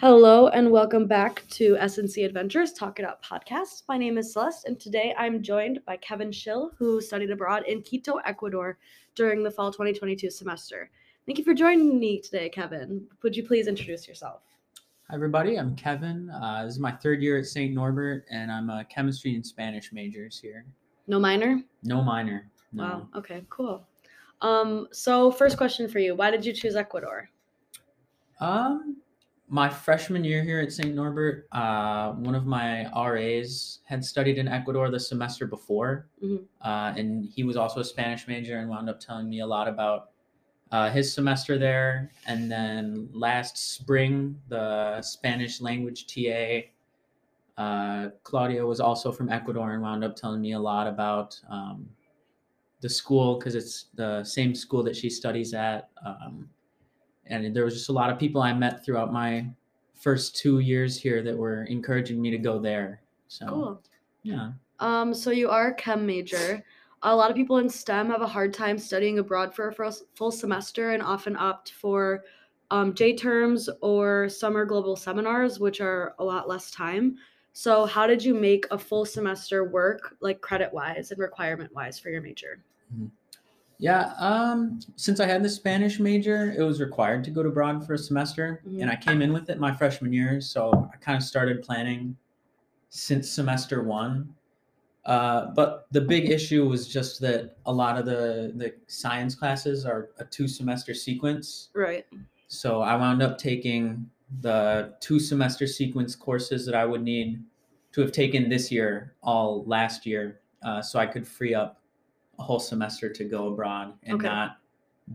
Hello 0.00 0.46
and 0.46 0.70
welcome 0.70 1.08
back 1.08 1.42
to 1.50 1.74
SNC 1.74 2.24
Adventures 2.24 2.72
Talk 2.72 3.00
It 3.00 3.04
Up 3.04 3.20
podcast. 3.24 3.82
My 3.88 3.98
name 3.98 4.16
is 4.16 4.32
Celeste, 4.32 4.66
and 4.66 4.78
today 4.78 5.12
I'm 5.18 5.42
joined 5.42 5.84
by 5.86 5.96
Kevin 5.96 6.30
Schill, 6.30 6.70
who 6.78 7.00
studied 7.00 7.32
abroad 7.32 7.64
in 7.66 7.82
Quito, 7.82 8.18
Ecuador 8.24 8.78
during 9.16 9.42
the 9.42 9.50
fall 9.50 9.72
2022 9.72 10.30
semester. 10.30 10.88
Thank 11.26 11.36
you 11.36 11.44
for 11.44 11.52
joining 11.52 11.98
me 11.98 12.20
today, 12.20 12.48
Kevin. 12.48 13.08
Would 13.24 13.36
you 13.36 13.42
please 13.42 13.66
introduce 13.66 14.06
yourself? 14.06 14.42
Hi, 15.10 15.16
everybody. 15.16 15.56
I'm 15.56 15.74
Kevin. 15.74 16.30
Uh, 16.30 16.62
this 16.64 16.74
is 16.74 16.78
my 16.78 16.92
third 16.92 17.20
year 17.20 17.36
at 17.36 17.46
St. 17.46 17.74
Norbert, 17.74 18.24
and 18.30 18.52
I'm 18.52 18.70
a 18.70 18.84
chemistry 18.84 19.34
and 19.34 19.44
Spanish 19.44 19.92
majors 19.92 20.38
here. 20.38 20.64
No 21.08 21.18
minor? 21.18 21.60
No 21.82 22.02
minor. 22.02 22.48
No. 22.72 22.84
Wow. 22.84 23.08
Okay, 23.16 23.42
cool. 23.50 23.84
Um, 24.42 24.86
so 24.92 25.32
first 25.32 25.56
question 25.56 25.88
for 25.88 25.98
you: 25.98 26.14
Why 26.14 26.30
did 26.30 26.46
you 26.46 26.52
choose 26.52 26.76
Ecuador? 26.76 27.28
Um, 28.40 28.98
my 29.48 29.68
freshman 29.68 30.24
year 30.24 30.42
here 30.42 30.60
at 30.60 30.72
St. 30.72 30.94
Norbert, 30.94 31.48
uh, 31.52 32.12
one 32.12 32.34
of 32.34 32.44
my 32.46 32.86
RAs 32.94 33.80
had 33.84 34.04
studied 34.04 34.36
in 34.38 34.46
Ecuador 34.46 34.90
the 34.90 35.00
semester 35.00 35.46
before, 35.46 36.08
Mhm. 36.22 36.44
uh, 36.60 36.92
and 36.96 37.24
he 37.30 37.44
was 37.44 37.56
also 37.56 37.80
a 37.80 37.84
Spanish 37.84 38.28
major 38.28 38.58
and 38.58 38.68
wound 38.68 38.90
up 38.90 39.00
telling 39.00 39.28
me 39.28 39.40
a 39.40 39.46
lot 39.46 39.68
about 39.68 40.10
uh, 40.70 40.90
his 40.90 41.10
semester 41.10 41.56
there. 41.56 42.12
And 42.26 42.50
then 42.50 43.08
last 43.14 43.56
spring, 43.56 44.38
the 44.48 45.00
Spanish 45.00 45.62
language 45.62 46.06
TA, 46.06 46.70
uh, 47.56 48.10
Claudia, 48.22 48.66
was 48.66 48.78
also 48.78 49.10
from 49.10 49.30
Ecuador 49.30 49.72
and 49.72 49.82
wound 49.82 50.04
up 50.04 50.14
telling 50.14 50.42
me 50.42 50.52
a 50.52 50.60
lot 50.60 50.86
about 50.86 51.40
um, 51.48 51.88
the 52.82 52.88
school 52.90 53.38
because 53.38 53.54
it's 53.54 53.84
the 53.94 54.22
same 54.24 54.54
school 54.54 54.82
that 54.82 54.94
she 54.94 55.08
studies 55.08 55.54
at. 55.54 55.88
Um, 56.04 56.50
and 57.28 57.54
there 57.54 57.64
was 57.64 57.74
just 57.74 57.88
a 57.88 57.92
lot 57.92 58.10
of 58.10 58.18
people 58.18 58.42
I 58.42 58.52
met 58.52 58.84
throughout 58.84 59.12
my 59.12 59.46
first 59.94 60.36
two 60.36 60.60
years 60.60 60.96
here 61.00 61.22
that 61.22 61.36
were 61.36 61.64
encouraging 61.64 62.20
me 62.20 62.30
to 62.30 62.38
go 62.38 62.58
there. 62.58 63.00
So 63.28 63.46
Cool. 63.46 63.82
yeah, 64.22 64.52
Um, 64.80 65.12
so 65.12 65.30
you 65.30 65.50
are 65.50 65.68
a 65.68 65.74
chem 65.74 66.06
major. 66.06 66.64
A 67.02 67.14
lot 67.14 67.30
of 67.30 67.36
people 67.36 67.58
in 67.58 67.68
STEM 67.68 68.08
have 68.10 68.22
a 68.22 68.26
hard 68.26 68.52
time 68.52 68.78
studying 68.78 69.18
abroad 69.18 69.54
for 69.54 69.68
a 69.68 69.92
full 70.14 70.32
semester 70.32 70.90
and 70.90 71.02
often 71.02 71.36
opt 71.36 71.72
for 71.72 72.24
um, 72.70 72.92
J 72.94 73.16
terms 73.16 73.68
or 73.80 74.28
summer 74.28 74.64
global 74.64 74.96
seminars, 74.96 75.58
which 75.60 75.80
are 75.80 76.14
a 76.18 76.24
lot 76.24 76.48
less 76.48 76.70
time. 76.70 77.16
So, 77.52 77.86
how 77.86 78.06
did 78.06 78.22
you 78.22 78.34
make 78.34 78.66
a 78.70 78.78
full 78.78 79.04
semester 79.04 79.64
work, 79.64 80.16
like 80.20 80.40
credit 80.40 80.72
wise 80.72 81.10
and 81.10 81.18
requirement 81.18 81.74
wise, 81.74 81.98
for 81.98 82.10
your 82.10 82.20
major? 82.20 82.62
Yeah. 83.78 84.12
Um, 84.18 84.80
since 84.96 85.20
I 85.20 85.26
had 85.26 85.42
the 85.42 85.48
Spanish 85.48 85.98
major, 86.00 86.52
it 86.56 86.62
was 86.62 86.80
required 86.80 87.24
to 87.24 87.30
go 87.30 87.42
to 87.42 87.48
abroad 87.48 87.86
for 87.86 87.94
a 87.94 87.98
semester, 87.98 88.60
Mhm. 88.66 88.82
and 88.82 88.90
I 88.90 88.96
came 88.96 89.22
in 89.22 89.32
with 89.32 89.48
it 89.50 89.58
my 89.58 89.74
freshman 89.74 90.12
year. 90.12 90.40
So 90.40 90.90
I 90.92 90.96
kind 90.96 91.16
of 91.16 91.22
started 91.22 91.62
planning 91.62 92.16
since 92.90 93.30
semester 93.30 93.82
one. 93.82 94.34
Uh, 95.04 95.46
but 95.54 95.86
the 95.90 96.00
big 96.00 96.28
issue 96.30 96.68
was 96.68 96.86
just 96.86 97.20
that 97.20 97.56
a 97.64 97.72
lot 97.72 97.96
of 97.96 98.04
the 98.04 98.52
the 98.56 98.74
science 98.88 99.34
classes 99.34 99.86
are 99.86 100.10
a 100.18 100.24
two 100.24 100.46
semester 100.48 100.92
sequence. 100.92 101.70
Right. 101.74 102.04
So 102.48 102.80
I 102.82 102.94
wound 102.96 103.22
up 103.22 103.38
taking 103.38 104.10
the 104.40 104.94
two 105.00 105.18
semester 105.18 105.66
sequence 105.66 106.14
courses 106.14 106.66
that 106.66 106.74
I 106.74 106.84
would 106.84 107.02
need 107.02 107.42
to 107.92 108.00
have 108.02 108.12
taken 108.12 108.50
this 108.50 108.70
year, 108.70 109.14
all 109.22 109.64
last 109.64 110.04
year, 110.04 110.40
uh, 110.62 110.82
so 110.82 110.98
I 110.98 111.06
could 111.06 111.26
free 111.26 111.54
up 111.54 111.77
a 112.38 112.42
whole 112.42 112.60
semester 112.60 113.08
to 113.12 113.24
go 113.24 113.48
abroad 113.48 113.94
and 114.04 114.14
Okay. 114.14 114.26
not 114.28 114.58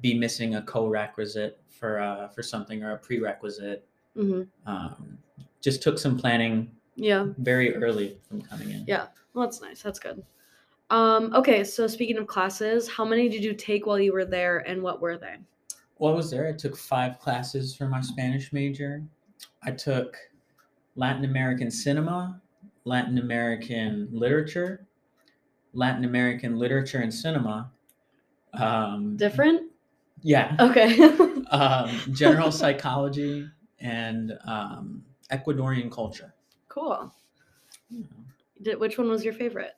be 0.02 0.14
missing 0.18 0.56
a 0.56 0.62
co-requisite 0.64 1.60
for 1.70 2.00
uh, 2.00 2.28
for 2.30 2.44
something 2.44 2.84
or 2.84 2.94
a 2.94 2.98
prerequisite. 2.98 3.86
hmm 4.16 4.44
Um, 4.66 5.18
just 5.62 5.82
took 5.82 5.98
some 5.98 6.18
planning 6.18 6.70
Yeah. 6.96 7.28
very 7.38 7.76
early 7.76 8.20
from 8.28 8.42
coming 8.42 8.70
in. 8.72 8.84
Yeah. 8.88 9.08
Well, 9.34 9.46
that's 9.46 9.62
nice. 9.62 9.82
That's 9.82 10.00
good. 10.00 10.24
Um, 10.90 11.33
okay. 11.33 11.64
So, 11.64 11.88
speaking 11.88 12.17
of 12.17 12.28
classes, 12.28 12.88
how 12.88 13.06
many 13.06 13.30
did 13.30 13.44
you 13.44 13.54
take 13.54 13.86
while 13.86 14.00
you 14.00 14.14
were 14.14 14.26
there 14.26 14.60
and 14.60 14.82
what 14.83 15.02
were 15.02 15.17
they? 15.17 15.38
While 15.98 16.14
I 16.14 16.16
was 16.17 16.30
there, 16.30 16.48
I 16.48 16.54
took 16.54 16.76
five 16.78 17.20
classes 17.20 17.76
for 17.76 17.88
my 17.88 18.02
Spanish 18.02 18.52
major. 18.52 19.02
I 19.64 19.72
took 19.72 20.17
Latin 20.95 21.23
American 21.26 21.72
cinema, 21.72 22.42
Latin 22.86 23.17
American 23.20 24.10
literature, 24.12 24.86
Latin 25.73 26.06
American 26.06 26.58
literature 26.58 27.00
and 27.00 27.14
cinema. 27.14 27.72
Um, 28.54 29.17
Different? 29.17 29.72
yeah. 30.22 30.56
Okay. 30.60 30.98
Um, 31.52 31.89
general 32.14 32.52
psychology 32.52 33.48
and 33.80 34.33
um, 34.45 35.04
Ecuadorian 35.32 35.92
culture. 35.92 36.33
cool. 36.67 37.14
Did, 38.64 38.80
which 38.80 38.98
one 38.98 39.08
was 39.08 39.23
your 39.23 39.36
favorite? 39.36 39.73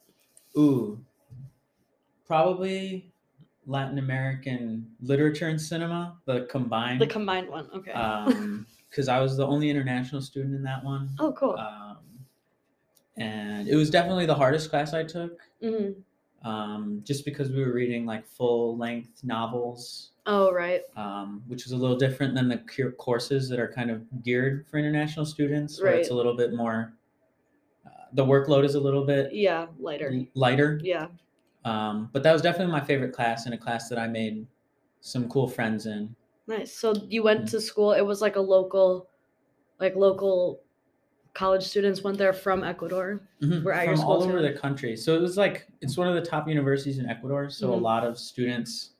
Ooh, 0.57 1.03
probably 2.25 3.11
Latin 3.67 3.97
American 3.97 4.87
literature 5.01 5.49
and 5.49 5.59
cinema, 5.59 6.15
the 6.23 6.47
combined. 6.49 7.01
The 7.01 7.07
combined 7.07 7.49
one. 7.49 7.67
Okay. 7.75 7.91
um 7.91 8.65
because 8.89 9.09
i 9.09 9.19
was 9.19 9.35
the 9.35 9.45
only 9.45 9.69
international 9.69 10.21
student 10.21 10.55
in 10.55 10.63
that 10.63 10.81
one 10.83 11.09
oh, 11.19 11.33
cool. 11.33 11.57
um 11.57 11.94
and 13.17 13.67
it 13.67 13.75
was 13.75 13.89
definitely 13.89 14.25
the 14.25 14.35
hardest 14.35 14.69
class 14.69 14.93
i 14.93 15.03
took 15.03 15.39
hmm 15.61 15.89
um 16.43 17.01
just 17.03 17.25
because 17.25 17.49
we 17.49 17.63
were 17.63 17.73
reading 17.73 18.05
like 18.05 18.27
full 18.27 18.77
length 18.77 19.23
novels 19.23 20.11
Oh, 20.27 20.51
right. 20.51 20.81
um 20.97 21.43
which 21.47 21.65
is 21.65 21.71
a 21.71 21.77
little 21.77 21.95
different 21.95 22.33
than 22.35 22.47
the 22.49 22.57
courses 22.97 23.47
that 23.49 23.59
are 23.59 23.71
kind 23.71 23.89
of 23.91 24.03
geared 24.23 24.67
for 24.67 24.77
international 24.77 25.25
students 25.25 25.81
where 25.81 25.93
it's 25.93 26.09
a 26.09 26.13
little 26.13 26.35
bit 26.35 26.53
more 26.53 26.93
uh, 27.85 27.89
the 28.13 28.25
workload 28.25 28.65
is 28.65 28.75
a 28.75 28.79
little 28.79 29.05
bit 29.05 29.33
Yeah, 29.33 29.67
lighter. 29.79 30.11
l- 30.13 30.25
lighter 30.33 30.79
Yeah. 30.83 31.07
um 31.63 32.09
but 32.11 32.21
that 32.23 32.33
was 32.33 32.41
definitely 32.41 32.71
my 32.71 32.81
favorite 32.81 33.13
class 33.13 33.45
and 33.45 33.53
a 33.53 33.57
class 33.57 33.87
that 33.89 33.97
i 33.99 34.07
made 34.07 34.45
some 35.01 35.29
cool 35.29 35.47
friends 35.47 35.85
in 35.85 36.15
Nice. 36.47 36.71
So 36.73 36.93
you 37.09 37.23
went 37.23 37.41
Yeah. 37.41 37.45
to 37.47 37.61
school. 37.61 37.93
It 37.93 38.01
was 38.05 38.21
like 38.21 38.35
a 38.35 38.39
local, 38.39 39.09
like 39.79 39.95
local 39.95 40.61
college 41.35 41.63
students 41.63 42.01
went 42.01 42.17
there 42.17 42.33
from 42.33 42.63
Ecuador. 42.63 43.19
Mhm, 43.41 43.61
Were 43.63 43.73
at 43.73 43.85
from 43.85 43.99
all 43.99 44.23
over 44.23 44.37
too? 44.39 44.41
the 44.41 44.53
country. 44.53 44.95
So 44.95 45.13
it 45.15 45.21
was 45.21 45.37
like 45.37 45.67
it's 45.81 45.97
one 45.97 46.07
of 46.07 46.15
the 46.15 46.21
top 46.21 46.47
universities 46.47 46.97
in 46.97 47.05
Ecuador. 47.07 47.49
So 47.49 47.73
a 47.73 47.77
Mhm. 47.77 47.81
lot 47.81 48.03
of 48.05 48.17
students 48.17 48.91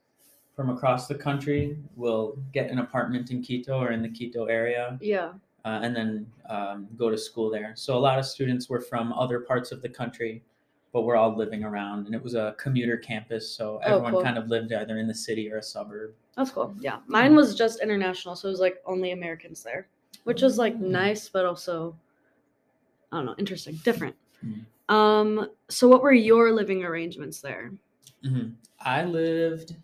from 0.56 0.70
across 0.70 1.08
the 1.08 1.16
country 1.16 1.78
will 1.96 2.38
get 2.54 2.70
an 2.70 2.80
apartment 2.80 3.32
in 3.32 3.42
Quito 3.42 3.80
or 3.80 3.92
in 3.92 4.02
the 4.02 4.10
Quito 4.10 4.46
area, 4.46 4.98
Yeah. 5.02 5.30
uh, 5.66 5.80
and 5.82 5.96
then 5.96 6.28
um, 6.50 6.88
go 6.96 7.10
to 7.10 7.18
school 7.18 7.50
there. 7.50 7.72
So 7.76 7.98
a 7.98 8.04
lot 8.10 8.20
of 8.20 8.26
students 8.26 8.70
were 8.70 8.80
from 8.82 9.12
other 9.14 9.40
parts 9.40 9.72
of 9.72 9.82
the 9.82 9.90
country, 9.90 10.44
but 10.94 11.02
we're 11.02 11.16
all 11.16 11.36
living 11.36 11.64
around, 11.64 12.06
and 12.06 12.14
it 12.14 12.22
was 12.22 12.36
a 12.36 12.54
commuter 12.58 12.98
campus. 12.98 13.50
So 13.50 13.80
everyone 13.80 14.14
Oh, 14.14 14.18
cool. 14.18 14.24
kind 14.24 14.38
of 14.38 14.48
lived 14.50 14.72
either 14.74 14.98
in 15.00 15.08
the 15.08 15.14
city 15.28 15.52
or 15.52 15.58
a 15.58 15.64
suburb. 15.64 16.14
That's 16.38 16.52
cool. 16.52 16.76
Yeah. 16.80 17.00
Mine 17.08 17.34
was 17.36 17.56
just 17.56 17.82
international, 17.82 18.36
so 18.36 18.48
it 18.50 18.52
was 18.52 18.60
like 18.60 18.82
only 18.86 19.12
Americans 19.12 19.64
there, 19.64 19.88
which 20.26 20.42
was 20.42 20.58
like 20.58 20.76
Mm. 20.78 20.90
nice, 21.04 21.28
but 21.30 21.46
also, 21.46 21.96
I 23.12 23.18
don't 23.18 23.26
know, 23.26 23.36
interesting, 23.38 23.76
different. 23.78 24.16
Mm. 24.46 24.66
Um. 24.90 25.52
So 25.70 25.88
what 25.88 26.02
were 26.04 26.14
your 26.14 26.52
living 26.54 26.84
arrangements 26.84 27.42
there? 27.42 27.72
hmm 28.24 28.50
I 28.80 29.04
lived 29.06 29.76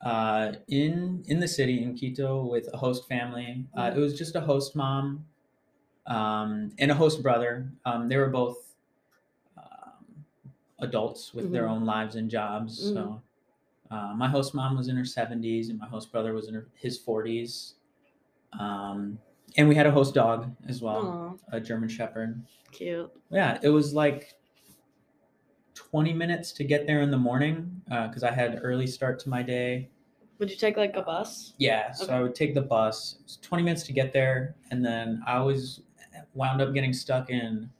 uh, 0.00 0.54
in 0.68 1.24
in 1.28 1.40
the 1.40 1.48
city 1.48 1.82
in 1.82 1.96
Quito 1.96 2.44
with 2.44 2.68
a 2.72 2.76
host 2.76 3.06
family. 3.08 3.66
Uh, 3.76 3.92
Mhm. 3.92 3.96
it 3.96 4.00
was 4.00 4.18
just 4.18 4.34
a 4.36 4.40
host 4.40 4.74
mom 4.74 5.26
um, 6.06 6.72
and 6.78 6.90
a 6.90 6.94
host 6.94 7.22
brother. 7.22 7.72
Um, 7.84 8.08
they 8.08 8.16
were 8.16 8.30
both 8.30 8.74
um, 9.56 10.24
adults 10.80 11.34
with 11.34 11.50
their 11.52 11.66
Mhm. 11.66 11.70
own 11.70 11.84
lives 11.86 12.16
and 12.16 12.30
jobs. 12.30 12.78
So 12.92 13.22
uh, 13.90 14.14
my 14.14 14.28
host 14.28 14.54
mom 14.54 14.76
was 14.76 14.88
in 14.88 14.96
her 14.96 15.04
seventies, 15.04 15.68
and 15.70 15.78
my 15.78 15.88
host 15.88 16.12
brother 16.12 16.34
was 16.34 16.48
in 16.48 16.54
her, 16.54 16.68
his 16.74 16.98
forties. 16.98 17.76
Um, 18.58 19.18
and 19.56 19.68
we 19.68 19.74
had 19.74 19.86
a 19.86 19.90
host 19.90 20.14
dog 20.14 20.54
as 20.68 20.80
well, 20.82 21.38
Oh, 21.52 21.56
a 21.56 21.60
German 21.60 21.88
Shepherd. 21.88 22.42
cute. 22.70 23.10
Yeah, 23.30 23.58
it 23.62 23.68
was 23.68 23.92
like 23.94 24.34
20 25.74 26.12
minutes 26.12 26.52
to 26.52 26.64
get 26.64 26.86
there 26.86 27.00
in 27.00 27.10
the 27.10 27.18
morning 27.18 27.82
because 27.86 28.22
I 28.22 28.30
had 28.30 28.60
early 28.62 28.86
start 28.86 29.18
to 29.20 29.28
my 29.28 29.42
day. 29.42 29.88
Would 30.38 30.50
you 30.50 30.56
take 30.56 30.76
like 30.76 30.96
a 30.96 31.02
bus? 31.02 31.54
Yeah, 31.58 31.92
so 31.92 32.04
Okay. 32.04 32.14
I 32.14 32.20
would 32.22 32.34
take 32.34 32.54
the 32.54 32.62
bus. 32.62 33.16
It 33.20 33.24
was 33.24 33.36
20 33.42 33.62
minutes 33.62 33.82
to 33.84 33.92
get 33.92 34.12
there, 34.12 34.54
and 34.70 34.84
then 34.84 35.22
I 35.26 35.36
always 35.36 35.80
wound 36.34 36.60
up 36.60 36.74
getting 36.74 36.92
stuck 36.92 37.30
in 37.30 37.70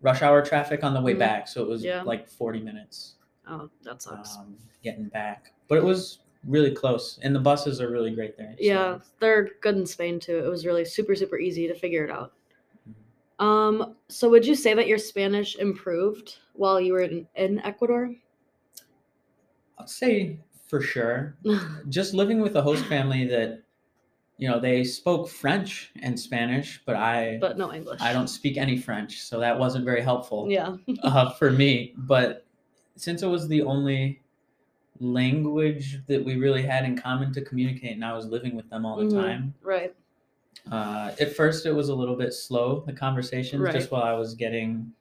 rush 0.00 0.22
hour 0.22 0.44
traffic 0.44 0.84
on 0.84 0.94
the 0.94 1.00
way 1.02 1.14
Mhm. 1.14 1.18
back. 1.18 1.48
So 1.48 1.62
it 1.62 1.68
was 1.68 1.84
Yeah. 1.84 2.02
like 2.02 2.28
40 2.28 2.60
minutes 2.60 3.16
Oh, 3.46 3.68
that 3.82 4.00
sucks. 4.02 4.36
um, 4.38 4.56
getting 4.82 5.08
back, 5.08 5.52
but 5.68 5.78
it 5.78 5.84
was 5.84 6.20
really 6.46 6.70
close, 6.70 7.18
and 7.22 7.34
the 7.34 7.40
buses 7.40 7.80
are 7.80 7.90
really 7.90 8.10
great 8.14 8.36
there. 8.36 8.50
so- 8.52 8.56
Yeah, 8.64 8.98
they're 9.20 9.50
good 9.60 9.76
in 9.76 9.86
Spain 9.86 10.20
too. 10.20 10.38
It 10.38 10.48
was 10.48 10.64
really 10.66 10.84
super 10.84 11.14
super 11.14 11.38
easy 11.38 11.66
to 11.68 11.74
figure 11.74 12.04
it 12.04 12.10
out. 12.10 12.32
Um, 13.38 13.94
so 14.08 14.28
would 14.30 14.44
you 14.46 14.54
say 14.56 14.74
that 14.74 14.88
your 14.88 14.98
Spanish 14.98 15.56
improved 15.56 16.38
while 16.54 16.80
you 16.80 16.92
were 16.92 17.02
in, 17.02 17.26
in 17.36 17.60
Ecuador? 17.60 18.12
I'd 19.78 19.88
say 19.88 20.38
for 20.66 20.80
sure. 20.80 21.36
Just 21.88 22.14
living 22.14 22.40
with 22.40 22.56
a 22.56 22.62
host 22.62 22.84
family 22.86 23.26
that 23.28 23.62
you 24.40 24.48
know, 24.48 24.60
they 24.60 24.84
spoke 24.84 25.28
French 25.28 25.90
and 26.00 26.18
Spanish, 26.18 26.80
but 26.86 26.94
I 26.94 27.38
But 27.40 27.58
no 27.58 27.72
English. 27.72 28.00
I 28.00 28.12
don't 28.12 28.28
speak 28.28 28.56
any 28.56 28.76
French, 28.78 29.20
so 29.22 29.40
that 29.40 29.58
wasn't 29.58 29.84
very 29.84 30.00
helpful 30.00 30.46
Yeah. 30.48 30.76
uh, 31.02 31.30
for 31.30 31.50
me. 31.50 31.94
But 31.98 32.44
since 32.96 33.22
it 33.22 33.26
was 33.26 33.48
the 33.48 33.62
only 33.62 34.20
language 35.00 36.00
that 36.06 36.24
we 36.24 36.36
really 36.36 36.62
had 36.62 36.84
in 36.84 36.96
common 36.96 37.32
to 37.32 37.40
communicate, 37.42 37.92
and 37.92 38.04
I 38.04 38.12
was 38.14 38.26
living 38.26 38.54
with 38.56 38.68
them 38.70 38.84
all 38.84 38.96
the 38.96 39.04
Mhm. 39.04 39.22
time, 39.22 39.54
Right. 39.62 39.94
uh, 40.70 41.12
at 41.20 41.32
first 41.34 41.66
it 41.66 41.72
was 41.72 41.88
a 41.88 41.94
little 41.94 42.16
bit 42.16 42.32
slow, 42.32 42.80
the 42.86 42.92
conversations, 42.92 43.62
Right. 43.62 43.72
just 43.74 43.90
while 43.90 44.02
I 44.02 44.12
was 44.14 44.34
getting 44.34 44.92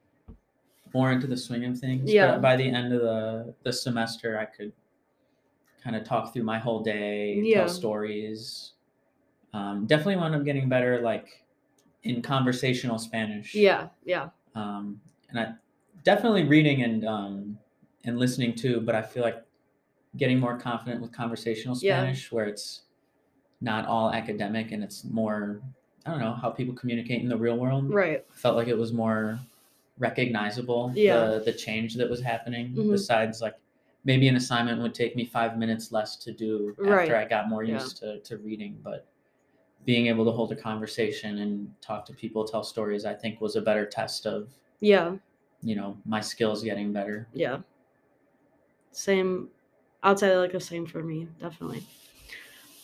more 0.94 1.12
into 1.12 1.28
the 1.28 1.38
swing 1.38 1.66
of 1.66 1.78
things. 1.78 2.12
Yeah. 2.12 2.32
But 2.34 2.42
by 2.42 2.56
the 2.56 2.70
end 2.70 2.94
of 2.94 3.02
the, 3.02 3.54
the 3.64 3.74
semester, 3.74 4.38
I 4.40 4.46
could 4.46 4.72
kind 5.84 5.96
of 5.96 6.04
talk 6.04 6.34
through 6.34 6.44
my 6.44 6.58
whole 6.60 6.82
day, 6.82 7.36
Yeah. 7.36 7.60
tell 7.60 7.70
stories. 7.70 8.74
Um, 9.54 9.86
definitely 9.86 10.18
wound 10.18 10.36
up 10.36 10.44
getting 10.44 10.70
better, 10.70 11.02
like 11.02 11.44
in 12.04 12.22
conversational 12.22 12.98
Spanish. 13.00 13.54
Yeah. 13.56 13.90
Yeah. 14.06 14.30
Um, 14.56 15.02
and 15.30 15.40
I 15.40 15.54
definitely 16.04 16.44
reading 16.44 16.84
and 16.84 17.06
um, 17.06 17.60
and 18.06 18.18
listening 18.18 18.56
too, 18.56 18.80
but 18.82 18.96
I 18.96 19.02
feel 19.02 19.24
like 19.24 19.44
getting 20.16 20.40
more 20.40 20.58
confident 20.58 21.02
with 21.02 21.12
conversational 21.12 21.76
Yeah. 21.82 22.00
Spanish, 22.00 22.32
where 22.32 22.46
it's 22.46 22.84
not 23.62 23.86
all 23.88 24.12
academic 24.12 24.72
and 24.72 24.84
it's 24.84 25.04
more 25.04 25.62
I 26.06 26.12
don't 26.12 26.20
know 26.22 26.32
how 26.34 26.50
people 26.50 26.74
communicate 26.74 27.22
in 27.22 27.28
the 27.28 27.36
real 27.36 27.58
world. 27.58 27.94
Right. 27.94 28.24
Felt 28.32 28.56
like 28.56 28.70
it 28.70 28.78
was 28.78 28.94
more 28.94 29.38
recognizable. 29.98 30.92
Yeah. 30.96 31.26
The 31.26 31.40
the 31.42 31.54
change 31.54 31.96
that 31.96 32.10
was 32.10 32.22
happening. 32.22 32.74
Mhm. 32.74 32.92
Besides, 32.92 33.42
like 33.42 33.56
maybe 34.06 34.30
an 34.30 34.38
assignment 34.38 34.82
would 34.82 34.94
take 34.94 35.18
me 35.18 35.26
five 35.26 35.58
minutes 35.58 35.92
less 35.92 36.16
to 36.18 36.32
do 36.32 36.74
Right. 36.78 37.02
after 37.02 37.18
I 37.18 37.26
got 37.26 37.50
more 37.50 37.64
Yeah. 37.64 37.74
used 37.74 37.98
to 37.98 38.20
to 38.22 38.38
reading, 38.38 38.80
but. 38.84 39.06
Being 39.86 40.08
able 40.08 40.26
to 40.26 40.32
hold 40.32 40.52
a 40.52 40.56
conversation 40.56 41.38
and 41.38 41.74
talk 41.80 42.04
to 42.08 42.14
people, 42.14 42.44
tell 42.44 42.62
stories, 42.62 43.06
I 43.06 43.14
think 43.14 43.40
was 43.40 43.56
a 43.56 43.62
better 43.62 43.86
test 43.86 44.26
of 44.26 44.50
Yeah. 44.82 45.16
you 45.64 45.76
know 45.78 45.98
my 46.06 46.20
skills 46.20 46.62
getting 46.62 46.92
better 46.92 47.28
Yeah. 47.34 47.60
Same. 48.92 49.50
I'd 50.04 50.20
say 50.20 50.36
like 50.38 50.52
the 50.52 50.60
same 50.60 50.86
for 50.86 51.04
me, 51.04 51.28
definitely. 51.40 51.84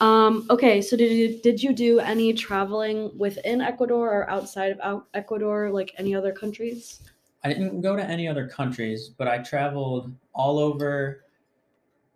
Um, 0.01 0.45
okay, 0.49 0.81
so 0.81 0.97
did 0.97 1.11
you 1.11 1.39
did 1.41 1.61
you 1.63 1.73
do 1.73 1.99
any 1.99 2.33
traveling 2.33 3.17
within 3.17 3.61
Ecuador 3.61 4.09
or 4.11 4.29
outside 4.29 4.71
of 4.71 4.79
out- 4.81 5.07
Ecuador, 5.13 5.69
like 5.71 5.93
any 5.97 6.13
other 6.15 6.31
countries? 6.31 6.99
i 7.45 7.49
didn't 7.49 7.81
go 7.81 7.93
to 7.97 8.01
any 8.03 8.25
other 8.25 8.47
countries 8.47 9.09
but 9.17 9.27
i 9.27 9.37
traveled 9.37 10.09
all 10.33 10.57
over 10.57 11.25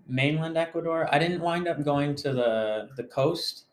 mainland 0.08 0.56
ecuador 0.58 1.06
i 1.14 1.20
didn't 1.20 1.42
wind 1.42 1.68
up 1.68 1.84
going 1.84 2.16
to 2.16 2.32
the 2.32 2.88
the 2.96 3.04
coast 3.04 3.66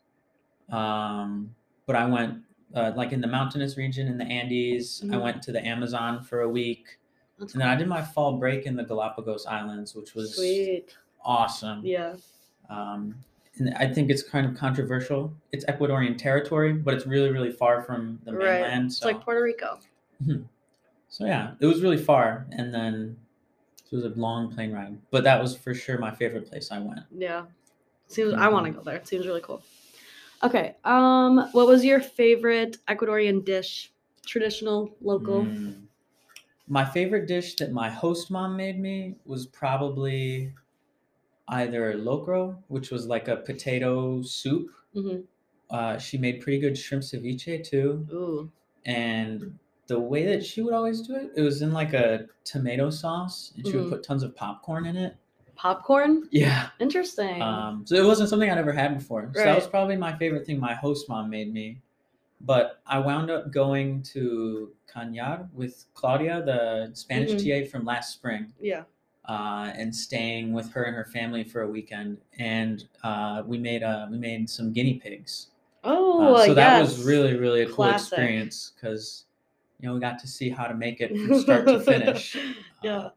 um, 0.69 1.53
but 1.85 1.95
i 1.95 2.05
went 2.05 2.39
uh, 2.73 2.91
like 2.97 3.13
in 3.13 3.21
the 3.21 3.27
mountainous 3.27 3.77
region 3.77 4.07
in 4.09 4.17
the 4.17 4.25
andes 4.25 5.01
i 5.05 5.15
Mhm. 5.15 5.21
went 5.21 5.41
to 5.43 5.53
the 5.53 5.65
amazon 5.65 6.21
for 6.21 6.41
a 6.41 6.49
week 6.49 6.99
and 7.39 7.49
then 7.61 7.69
i 7.69 7.75
did 7.75 7.87
my 7.87 8.01
fall 8.01 8.37
break 8.37 8.65
in 8.65 8.75
the 8.75 8.83
galapagos 8.83 9.45
islands 9.45 9.95
which 9.95 10.13
was 10.13 10.35
Sweet. 10.35 10.93
Awesome 11.25 11.85
Yeah. 11.85 12.15
um, 12.69 13.15
and 13.57 13.73
I 13.75 13.87
think 13.91 14.09
it's 14.09 14.21
kind 14.21 14.45
of 14.45 14.55
controversial. 14.57 15.33
It's 15.53 15.63
Ecuadorian 15.65 16.17
territory, 16.17 16.73
but 16.73 16.93
it's 16.93 17.05
really, 17.07 17.31
really 17.31 17.51
far 17.51 17.81
from 17.83 18.19
the 18.25 18.33
Right. 18.33 18.61
mainland. 18.61 18.85
It's 18.87 18.97
So, 18.97 19.07
like 19.07 19.21
Puerto 19.21 19.41
Rico. 19.41 19.79
so 21.07 21.25
yeah, 21.25 21.53
it 21.61 21.65
was 21.65 21.81
really 21.81 21.97
far, 21.97 22.47
and 22.51 22.73
then 22.73 23.15
it 23.89 23.95
was 23.95 24.03
a 24.03 24.09
long 24.09 24.53
plane 24.53 24.73
ride. 24.73 24.97
But 25.09 25.23
that 25.23 25.41
was 25.41 25.55
for 25.55 25.73
sure 25.73 25.97
my 25.97 26.11
favorite 26.11 26.49
place 26.49 26.69
I 26.71 26.79
went. 26.79 27.01
Yeah. 27.17 27.45
Seems 28.07 28.33
I 28.33 28.49
want 28.49 28.65
to 28.65 28.71
go 28.73 28.81
there. 28.81 28.97
It 28.97 29.07
seems 29.07 29.25
really 29.25 29.41
cool. 29.41 29.63
Okay. 30.43 30.75
Um, 30.83 31.47
what 31.53 31.65
was 31.65 31.83
your 31.85 32.01
favorite 32.01 32.77
Ecuadorian 32.89 33.43
dish? 33.45 33.91
Traditional, 34.25 34.93
local? 35.01 35.45
Mm. 35.45 35.83
My 36.67 36.83
favorite 36.83 37.25
dish 37.27 37.55
that 37.55 37.71
my 37.71 37.89
host 37.89 38.29
mom 38.29 38.57
made 38.57 38.79
me 38.79 39.15
was 39.25 39.45
probably 39.45 40.51
either 41.47 41.93
locro, 41.93 42.57
which 42.67 42.91
was 42.91 43.07
like 43.07 43.27
a 43.27 43.37
potato 43.37 44.21
soup. 44.21 44.69
hmm 44.93 45.21
Uh, 45.69 45.97
she 45.97 46.17
made 46.17 46.41
pretty 46.41 46.59
good 46.59 46.77
shrimp 46.77 47.03
ceviche 47.03 47.63
too. 47.63 48.07
Ooh. 48.11 48.51
and 48.85 49.57
the 49.87 49.99
way 49.99 50.25
that 50.25 50.43
she 50.45 50.61
would 50.61 50.73
always 50.73 51.01
do 51.01 51.15
it, 51.15 51.31
it 51.35 51.41
was 51.41 51.61
in 51.63 51.71
like 51.73 51.93
a 51.93 52.27
tomato 52.43 52.89
sauce, 52.91 53.51
and 53.55 53.65
she 53.65 53.73
Mhm. 53.73 53.81
would 53.83 53.89
put 53.89 54.03
tons 54.03 54.21
of 54.23 54.35
popcorn 54.35 54.85
in 54.85 54.95
it. 54.95 55.15
Popcorn? 55.55 56.27
Yeah. 56.31 56.69
Interesting. 56.79 57.41
Um, 57.41 57.85
so 57.85 57.95
it 57.95 58.05
wasn't 58.05 58.29
something 58.29 58.49
I'd 58.49 58.57
ever 58.57 58.73
had 58.73 58.97
before. 58.97 59.31
So 59.33 59.43
that 59.43 59.55
was 59.55 59.67
probably 59.67 59.95
my 59.97 60.15
favorite 60.17 60.45
thing 60.45 60.59
my 60.59 60.73
host 60.75 61.07
mom 61.09 61.29
made 61.29 61.51
me. 61.53 61.81
But 62.41 62.81
I 62.85 62.99
wound 62.99 63.31
up 63.31 63.51
going 63.51 64.03
to 64.13 64.71
Cañar 64.93 65.49
with 65.53 65.85
Claudia, 65.93 66.43
the 66.43 66.91
Spanish 66.93 67.31
Mhm. 67.33 67.63
TA 67.63 67.69
from 67.69 67.85
last 67.85 68.13
spring, 68.13 68.53
yeah. 68.59 68.83
Uh, 69.27 69.71
and 69.75 69.93
staying 69.95 70.53
with 70.53 70.71
her 70.71 70.83
and 70.83 70.95
her 70.95 71.05
family 71.05 71.43
for 71.43 71.61
a 71.61 71.67
weekend. 71.67 72.17
And 72.39 72.83
uh, 73.03 73.43
we 73.45 73.57
made 73.57 73.83
uh, 73.83 74.07
we 74.09 74.17
made 74.17 74.49
some 74.49 74.71
guinea 74.73 74.95
pigs. 74.95 75.47
Oh, 75.83 76.35
Uh, 76.35 76.45
so 76.47 76.53
that 76.53 76.81
was 76.81 77.03
really 77.03 77.35
really 77.35 77.61
a 77.61 77.69
cool 77.69 77.85
experience 77.85 78.71
because 78.75 79.25
you 79.79 79.87
know 79.87 79.93
we 79.93 79.99
got 79.99 80.17
to 80.19 80.27
see 80.27 80.49
how 80.49 80.65
to 80.67 80.73
make 80.73 81.01
it 81.01 81.09
from 81.15 81.39
start 81.47 81.67
to 81.67 81.79
finish. 81.79 82.37
yeah. 82.83 82.97
Uh, 82.97 83.09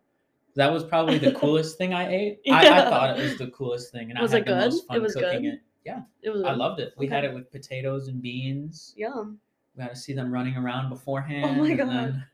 that 0.57 0.73
was 0.73 0.83
probably 0.83 1.19
the 1.19 1.33
coolest 1.43 1.79
thing 1.79 1.95
I 1.95 2.13
ate. 2.13 2.41
I, 2.51 2.69
I 2.69 2.91
thought 2.91 3.19
it 3.19 3.23
was 3.23 3.39
the 3.39 3.47
coolest 3.49 3.93
thing, 3.93 4.11
and 4.11 4.19
Was 4.21 4.35
I 4.35 4.39
it 4.39 4.41
had 4.41 4.47
the 4.49 4.61
good? 4.61 4.65
most 4.73 4.83
It 4.85 4.87
fun 4.89 5.03
was 5.03 5.15
cooking 5.15 5.43
good? 5.43 5.55
it. 5.55 5.61
Yeah, 5.87 6.01
It 6.23 6.31
was. 6.31 6.43
I 6.43 6.49
good. 6.51 6.59
loved 6.59 6.81
it. 6.81 6.95
We 6.99 7.07
had 7.07 7.25
it 7.25 7.33
with 7.33 7.51
potatoes 7.53 8.09
and 8.09 8.21
beans. 8.21 8.93
Yum. 8.97 9.39
We 9.77 9.85
got 9.85 9.91
to 9.91 9.97
see 9.97 10.13
them 10.15 10.33
running 10.33 10.57
around 10.57 10.89
beforehand. 10.89 11.45
Oh 11.61 11.63
my 11.65 11.75
God. 11.75 11.89
then- 11.89 12.25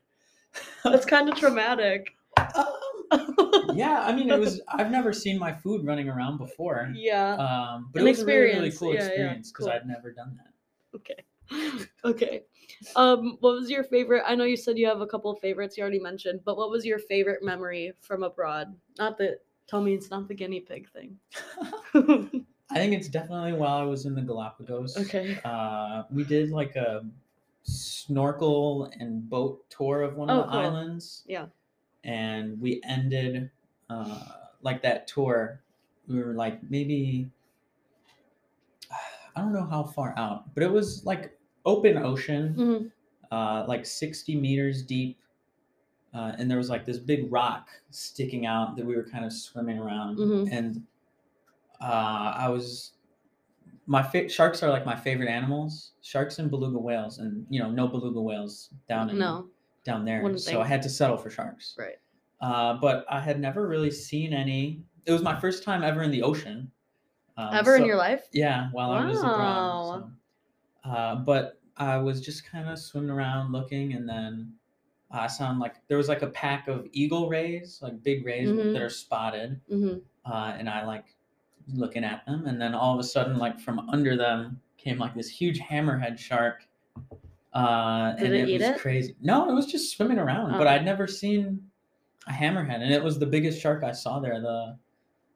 That's 0.83 1.05
kind 1.05 1.29
of 1.29 1.37
traumatic. 1.37 2.15
Yeah, 3.73 4.01
I 4.03 4.15
mean, 4.15 4.29
it 4.29 4.39
was. 4.39 4.61
I've 4.69 4.91
never 4.91 5.11
seen 5.11 5.37
my 5.37 5.51
food 5.53 5.85
running 5.85 6.07
around 6.07 6.37
before. 6.37 6.91
yeah. 6.95 7.33
Um, 7.35 7.89
but 7.91 8.01
An 8.01 8.07
it 8.07 8.11
was 8.11 8.19
a 8.21 8.25
really, 8.25 8.53
really 8.53 8.71
cool 8.71 8.93
Yeah, 8.93 9.01
yeah, 9.01 9.05
experience 9.09 9.51
because 9.51 9.65
cool. 9.65 9.73
I'd 9.73 9.87
never 9.87 10.11
done 10.11 10.37
that. 10.37 10.53
Okay. 10.95 11.23
Okay. 12.05 12.43
Um, 12.95 13.37
what 13.39 13.53
was 13.55 13.69
your 13.69 13.83
favorite? 13.83 14.23
I 14.27 14.35
know 14.35 14.43
you 14.43 14.55
said 14.57 14.77
you 14.77 14.85
have 14.87 15.01
a 15.01 15.07
couple 15.07 15.31
of 15.31 15.39
favorites 15.39 15.75
you 15.77 15.81
already 15.81 15.99
mentioned, 15.99 16.41
but 16.45 16.55
what 16.55 16.69
was 16.69 16.85
your 16.85 16.99
favorite 16.99 17.43
memory 17.43 17.93
from 18.01 18.21
abroad? 18.23 18.75
Not 18.99 19.17
the 19.17 19.39
tell 19.67 19.81
me 19.81 19.93
it's 19.95 20.09
not 20.11 20.27
the 20.27 20.33
guinea 20.35 20.59
pig 20.61 20.87
thing. 20.91 21.17
I 21.95 22.75
think 22.75 22.93
it's 22.93 23.07
definitely 23.09 23.53
while 23.53 23.77
I 23.77 23.83
was 23.83 24.05
in 24.05 24.13
the 24.15 24.21
Galapagos. 24.21 24.97
okay. 24.97 25.37
Uh, 25.43 26.03
we 26.11 26.23
did 26.23 26.51
like 26.51 26.75
a 26.75 27.03
snorkel 27.63 28.91
and 28.99 29.27
boat 29.29 29.67
tour 29.69 30.01
of 30.03 30.15
one 30.15 30.29
of 30.29 30.37
Oh, 30.37 30.41
the 30.43 30.47
cool. 30.51 30.59
islands. 30.59 31.23
Yeah. 31.27 31.47
And 32.05 32.59
we 32.61 32.81
ended 32.87 33.49
uh, 33.89 34.21
like 34.61 34.81
that 34.83 35.07
tour. 35.07 35.61
We 36.07 36.21
were 36.23 36.33
like 36.33 36.59
maybe 36.69 37.29
I 39.35 39.41
don't 39.41 39.51
know 39.53 39.65
how 39.65 39.83
far 39.83 40.13
out, 40.17 40.53
but 40.53 40.63
it 40.63 40.71
was 40.71 41.05
like 41.05 41.37
open 41.65 41.97
ocean, 41.97 42.55
Mhm. 42.55 42.91
uh, 43.31 43.65
like 43.67 43.85
sixty 43.85 44.35
meters 44.35 44.81
deep. 44.83 45.17
Uh, 46.13 46.31
and 46.37 46.49
there 46.49 46.57
was 46.57 46.69
like 46.69 46.85
this 46.85 46.97
big 46.97 47.29
rock 47.31 47.67
sticking 47.89 48.45
out 48.45 48.77
that 48.77 48.85
we 48.85 48.95
were 48.95 49.03
kind 49.03 49.25
of 49.25 49.33
swimming 49.33 49.77
around, 49.79 50.17
Mhm. 50.17 50.47
and 50.51 50.81
uh, 51.81 52.33
I 52.37 52.47
was 52.49 52.93
my 53.87 54.01
fa- 54.01 54.29
sharks 54.29 54.63
are 54.63 54.69
like 54.69 54.85
my 54.85 54.95
favorite 54.95 55.27
animals. 55.27 55.91
Sharks 56.01 56.39
and 56.39 56.49
beluga 56.49 56.77
whales, 56.79 57.17
and 57.19 57.45
you 57.49 57.59
know, 57.59 57.69
no 57.69 57.87
beluga 57.87 58.21
whales 58.21 58.69
down 58.87 59.09
in 59.09 59.19
No. 59.19 59.49
Down 59.85 60.03
there. 60.03 60.21
Wouldn't 60.21 60.41
so 60.41 60.51
think. 60.51 60.61
I 60.63 60.67
had 60.67 60.81
to 60.81 60.89
settle 60.89 61.15
for 61.15 61.29
sharks. 61.29 61.75
Right. 61.79 61.95
Uh, 62.41 62.73
but 62.73 63.05
I 63.09 63.21
had 63.21 63.39
never 63.39 63.67
really 63.67 63.91
seen 63.91 64.33
any. 64.33 64.83
It 65.05 65.13
was 65.13 65.21
my 65.21 65.39
first 65.39 65.63
time 65.63 65.83
ever 65.83 66.01
in 66.03 66.11
the 66.11 66.21
ocean. 66.23 66.69
Um, 67.37 67.53
Ever 67.53 67.75
in 67.75 67.81
so- 67.81 67.85
your 67.87 67.97
life? 67.97 68.27
Yeah, 68.33 68.69
while 68.71 68.91
I 68.91 69.05
was 69.05 69.19
abroad. 69.19 69.37
Wow. 69.37 70.09
So. 70.83 70.89
Uh, 70.89 71.15
but 71.15 71.59
I 71.77 71.97
was 71.97 72.21
just 72.21 72.45
kind 72.49 72.67
of 72.69 72.79
swimming 72.79 73.09
around 73.09 73.51
looking, 73.51 73.93
and 73.93 74.07
then 74.07 74.53
I 75.11 75.27
saw 75.27 75.51
like 75.51 75.75
there 75.87 75.97
was 75.97 76.07
like 76.09 76.21
a 76.21 76.27
pack 76.27 76.67
of 76.67 76.87
eagle 76.93 77.29
rays, 77.29 77.79
like 77.81 78.01
big 78.03 78.25
rays 78.25 78.49
Mhm. 78.49 78.73
that 78.73 78.81
are 78.81 78.89
spotted 78.89 79.59
hmm 79.69 79.95
uh, 80.25 80.55
and 80.57 80.69
I 80.69 80.85
like 80.85 81.13
looking 81.73 82.03
at 82.03 82.25
them, 82.25 82.47
and 82.47 82.59
then 82.59 82.73
all 82.73 82.93
of 82.93 82.99
a 82.99 83.03
sudden, 83.03 83.37
like 83.37 83.59
from 83.59 83.87
under 83.89 84.15
them 84.15 84.59
came 84.77 84.97
like 84.97 85.13
this 85.13 85.27
huge 85.29 85.59
hammerhead 85.59 86.17
shark. 86.17 86.65
Uh, 87.55 88.13
Did 88.17 88.25
and 88.25 88.35
it 88.35 88.49
it, 88.49 88.53
was 88.53 88.61
it? 88.69 88.77
crazy. 88.79 89.15
No, 89.21 89.49
it 89.49 89.53
was 89.53 89.65
just 89.65 89.95
swimming 89.95 90.19
around, 90.19 90.51
but 90.57 90.67
Oh. 90.67 90.69
I'd 90.69 90.83
never 90.83 91.07
seen 91.07 91.71
a 92.27 92.31
hammerhead, 92.31 92.81
and 92.81 92.91
it 92.93 93.01
was 93.01 93.17
the 93.17 93.25
biggest 93.25 93.61
shark 93.61 93.81
I 93.83 93.93
saw 93.93 94.19
there 94.19 94.41
the 94.41 94.77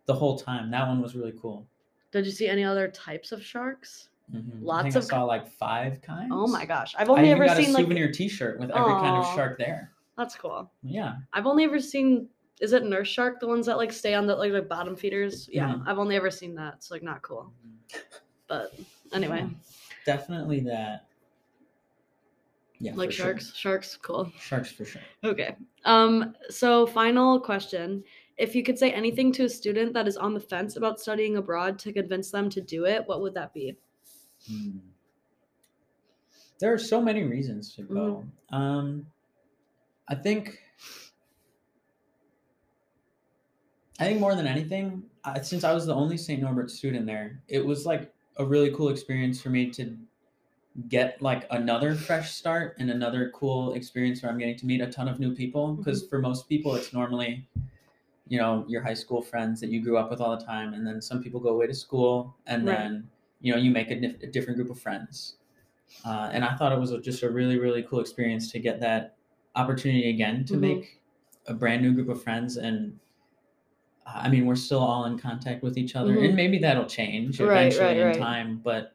the 0.06 0.14
whole 0.14 0.38
time. 0.38 0.70
That 0.72 0.88
one 0.88 1.02
was 1.02 1.16
really 1.16 1.34
cool. 1.42 1.66
Did 2.12 2.26
you 2.26 2.32
see 2.32 2.48
any 2.48 2.64
other 2.64 2.88
types 2.90 3.32
of 3.32 3.42
sharks? 3.44 4.10
Mhm. 4.34 4.58
I 4.58 4.62
Lots 4.62 4.84
think 4.84 4.96
of 4.96 5.04
I 5.04 5.08
saw 5.08 5.24
like 5.24 5.48
five 5.48 6.02
kinds. 6.02 6.32
Oh 6.34 6.48
my 6.48 6.66
gosh. 6.66 6.94
I've 6.98 7.10
I 7.10 7.14
only 7.14 7.30
even 7.30 7.38
ever 7.38 7.46
got 7.46 7.58
seen 7.58 7.70
a 7.70 7.74
like 7.74 7.84
souvenir 7.84 8.12
T-shirt 8.12 8.60
with 8.60 8.70
every 8.72 8.94
kind 8.94 9.16
of 9.18 9.26
shark 9.36 9.58
there. 9.58 9.92
that's 10.18 10.36
cool. 10.36 10.70
Yeah, 10.84 11.18
I've 11.32 11.46
only 11.46 11.64
ever 11.64 11.80
seen 11.80 12.28
is 12.60 12.74
it 12.74 12.84
nurse 12.84 13.08
shark 13.08 13.40
the 13.40 13.48
ones 13.48 13.66
that 13.68 13.78
like 13.78 13.94
stay 13.94 14.14
on 14.16 14.28
the 14.28 14.36
like 14.36 14.52
the 14.52 14.62
bottom 14.62 14.96
feeders? 14.98 15.48
Yeah. 15.52 15.70
Mhm. 15.76 15.88
I've 15.88 16.00
only 16.00 16.16
ever 16.18 16.30
seen 16.30 16.54
that. 16.56 16.74
It's 16.76 16.92
like 16.92 17.02
not 17.04 17.22
cool. 17.22 17.54
But 18.48 18.74
Anyway, 19.14 19.40
Yeah, 19.40 19.50
definitely 20.06 20.60
that. 20.62 21.06
Yeah, 22.80 22.94
like 22.96 23.10
for 23.10 23.16
sure. 23.16 23.26
sharks. 23.26 23.56
Sharks, 23.56 23.98
cool. 24.02 24.32
Sharks 24.40 24.72
for 24.72 24.86
sure. 24.86 25.02
Okay. 25.24 25.56
Um, 25.86 26.34
so 26.50 26.88
final 26.88 27.40
question. 27.40 28.04
If 28.38 28.56
you 28.56 28.64
could 28.64 28.80
say 28.80 28.92
anything 28.92 29.34
to 29.34 29.44
a 29.44 29.50
student 29.50 29.94
that 29.94 30.08
is 30.08 30.16
on 30.16 30.34
the 30.34 30.40
fence 30.40 30.78
about 30.78 31.00
studying 31.00 31.36
abroad 31.36 31.78
to 31.80 31.92
convince 31.92 32.32
them 32.32 32.50
to 32.52 32.62
do 32.62 32.86
it, 32.86 33.04
what 33.06 33.22
would 33.22 33.34
that 33.34 33.54
be? 33.54 33.76
Hmm. 34.50 34.78
There 36.60 36.74
are 36.74 36.78
so 36.78 37.02
many 37.02 37.24
reasons 37.24 37.76
to 37.76 37.84
go. 37.84 38.24
Um, 38.52 39.06
I 40.08 40.16
think. 40.16 40.58
I 44.00 44.06
think 44.06 44.22
more 44.22 44.36
than 44.36 44.48
anything, 44.48 45.04
uh, 45.26 45.42
since 45.42 45.66
I 45.66 45.74
was 45.74 45.86
the 45.86 45.94
only 45.94 46.16
St. 46.18 46.42
Norbert 46.42 46.72
student 46.72 47.06
there, 47.06 47.42
it 47.50 47.66
was 47.66 47.86
like 47.86 48.14
a 48.38 48.46
really 48.46 48.72
cool 48.72 48.88
experience 48.88 49.42
for 49.42 49.50
me 49.50 49.70
to 49.72 49.98
get 50.88 51.22
like 51.22 51.46
another 51.52 51.96
fresh 51.96 52.32
start 52.32 52.76
and 52.80 52.90
another 52.90 53.32
cool 53.34 53.74
experience 53.74 54.22
where 54.22 54.32
I'm 54.32 54.38
getting 54.38 54.58
to 54.58 54.66
meet 54.66 54.82
a 54.82 54.88
ton 54.88 55.08
of 55.08 55.20
new 55.20 55.34
people. 55.36 55.74
Because 55.74 56.08
for 56.08 56.20
most 56.20 56.48
people, 56.48 56.76
it's 56.76 56.94
normally, 56.94 57.46
you 58.28 58.38
know, 58.38 58.64
your 58.68 58.82
high 58.82 58.94
school 58.94 59.22
friends 59.22 59.60
that 59.62 59.70
you 59.70 59.82
grew 59.82 59.98
up 59.98 60.10
with 60.10 60.22
all 60.22 60.38
the 60.38 60.46
time, 60.46 60.74
and 60.74 60.86
then 60.86 61.02
some 61.02 61.22
people 61.22 61.40
go 61.40 61.50
away 61.50 61.68
to 61.68 61.74
school, 61.74 62.36
and 62.48 62.66
Right. 62.66 62.78
then 62.78 63.10
you 63.42 63.52
know 63.54 63.58
you 63.60 63.72
make 63.72 63.90
a, 63.92 64.00
dif- 64.00 64.22
a 64.24 64.28
different 64.28 64.58
group 64.58 64.70
of 64.70 64.80
friends. 64.80 65.36
Uh, 66.06 66.30
and 66.32 66.46
I 66.46 66.56
thought 66.56 66.72
it 66.72 66.80
was 66.80 66.92
a, 66.92 67.00
just 67.02 67.24
a 67.24 67.30
really 67.30 67.58
really 67.58 67.84
cool 67.84 68.00
experience 68.00 68.52
to 68.52 68.60
get 68.60 68.80
that 68.82 69.16
opportunity 69.56 70.10
again 70.12 70.46
to 70.46 70.54
Mhm. 70.54 70.60
make 70.62 71.02
a 71.48 71.54
brand 71.54 71.82
new 71.82 71.94
group 71.94 72.10
of 72.10 72.22
friends 72.24 72.58
and. 72.58 72.98
I 74.12 74.28
mean, 74.28 74.48
we're 74.48 74.56
still 74.56 74.80
all 74.80 75.06
in 75.06 75.20
contact 75.20 75.62
with 75.62 75.78
each 75.78 75.96
other, 75.96 76.16
Mhm. 76.16 76.26
and 76.26 76.36
maybe 76.36 76.58
that'll 76.58 76.88
change 76.88 77.40
Right, 77.40 77.68
eventually 77.68 78.02
right, 78.02 78.16
in 78.16 78.20
time. 78.20 78.58
But 78.64 78.94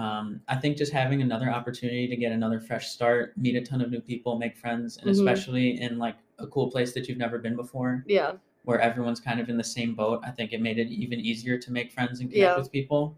um, 0.00 0.40
I 0.48 0.56
think 0.56 0.78
just 0.78 0.92
having 0.92 1.20
another 1.20 1.50
opportunity 1.50 2.08
to 2.08 2.16
get 2.16 2.32
another 2.32 2.58
fresh 2.58 2.88
start, 2.88 3.36
meet 3.36 3.54
a 3.56 3.60
ton 3.60 3.82
of 3.82 3.90
new 3.90 4.00
people, 4.00 4.38
make 4.38 4.56
friends, 4.56 4.96
and 4.96 5.06
Mhm. 5.08 5.12
especially 5.12 5.80
in 5.80 5.98
like 5.98 6.16
a 6.38 6.46
cool 6.46 6.70
place 6.70 6.94
that 6.94 7.06
you've 7.06 7.18
never 7.18 7.38
been 7.38 7.54
before, 7.54 8.02
Yeah. 8.08 8.32
where 8.64 8.80
everyone's 8.80 9.20
kind 9.20 9.40
of 9.40 9.50
in 9.50 9.58
the 9.58 9.64
same 9.64 9.94
boat. 9.94 10.20
I 10.24 10.30
think 10.30 10.52
it 10.54 10.62
made 10.62 10.78
it 10.78 10.88
even 10.88 11.20
easier 11.20 11.58
to 11.58 11.70
make 11.72 11.92
friends 11.92 12.20
and 12.20 12.30
connect 12.30 12.52
Yeah. 12.52 12.56
with 12.58 12.72
people. 12.72 13.14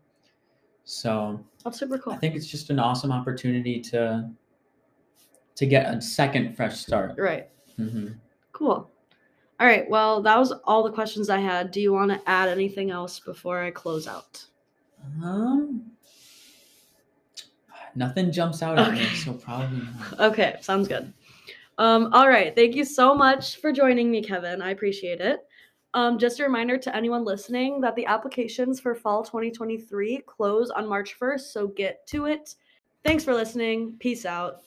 So 0.84 1.44
That's 1.62 1.78
super 1.78 1.98
cool. 1.98 2.14
I 2.14 2.16
think 2.16 2.34
it's 2.34 2.48
just 2.48 2.70
an 2.70 2.80
awesome 2.80 3.12
opportunity 3.12 3.80
to 3.92 4.28
to 5.54 5.66
get 5.66 5.94
a 5.94 6.00
second 6.00 6.56
fresh 6.56 6.80
start. 6.80 7.14
Right. 7.18 7.48
hmm 7.76 8.08
Cool. 8.52 8.90
All 9.60 9.66
right. 9.66 9.88
Well, 9.88 10.22
that 10.22 10.38
was 10.38 10.50
all 10.64 10.82
the 10.82 10.90
questions 10.90 11.28
I 11.30 11.38
had. 11.38 11.70
Do 11.70 11.80
you 11.80 11.92
want 11.92 12.10
to 12.10 12.20
add 12.28 12.48
anything 12.48 12.90
else 12.90 13.20
before 13.20 13.60
I 13.60 13.70
close 13.70 14.08
out? 14.08 14.44
Um, 15.22 15.92
nothing 17.94 18.32
jumps 18.32 18.62
out 18.62 18.78
at 18.78 18.92
me, 18.92 19.04
so 19.14 19.32
probably 19.34 19.82
not. 19.82 20.20
Okay, 20.32 20.56
sounds 20.61 20.88
good. 20.88 21.12
Um, 21.78 22.11
all 22.12 22.28
right. 22.28 22.54
Thank 22.54 22.75
you 22.75 22.84
so 22.84 23.14
much 23.14 23.56
for 23.56 23.72
joining 23.72 24.11
me, 24.11 24.22
Kevin. 24.22 24.61
I 24.61 24.70
appreciate 24.70 25.20
it. 25.20 25.40
Um, 25.94 26.18
just 26.18 26.40
a 26.40 26.44
reminder 26.44 26.78
to 26.78 26.96
anyone 26.96 27.25
listening 27.25 27.80
that 27.80 27.96
the 27.96 28.06
applications 28.06 28.80
for 28.80 28.94
fall 28.94 29.22
2023 29.22 30.22
close 30.26 30.70
on 30.70 30.88
March 30.88 31.18
1st, 31.18 31.52
so 31.52 31.66
get 31.68 32.06
to 32.08 32.26
it. 32.26 32.54
Thanks 33.04 33.25
for 33.25 33.34
listening. 33.34 33.96
Peace 33.99 34.25
out. 34.25 34.61